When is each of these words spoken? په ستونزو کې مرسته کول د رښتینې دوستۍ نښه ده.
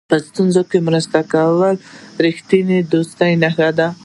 په 0.09 0.17
ستونزو 0.27 0.61
کې 0.69 0.79
مرسته 0.87 1.19
کول 1.33 1.73
د 2.17 2.19
رښتینې 2.25 2.77
دوستۍ 2.93 3.31
نښه 3.43 3.69
ده. 3.77 3.87